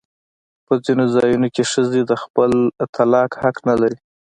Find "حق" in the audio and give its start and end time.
3.41-3.55